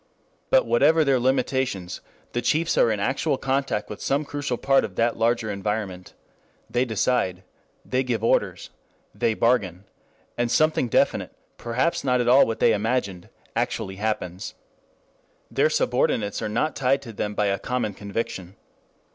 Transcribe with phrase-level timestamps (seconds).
[0.49, 2.01] But whatever their limitations,
[2.31, 6.15] the chiefs are in actual contact with some crucial part of that larger environment.
[6.67, 7.43] They decide.
[7.85, 8.71] They give orders.
[9.13, 9.83] They bargain.
[10.39, 14.55] And something definite, perhaps not at all what they imagined, actually happens.
[15.51, 18.55] Their subordinates are not tied to them by a common conviction.